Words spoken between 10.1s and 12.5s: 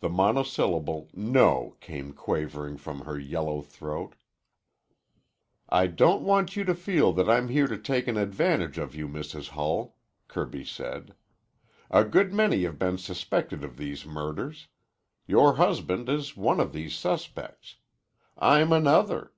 Kirby said. "A good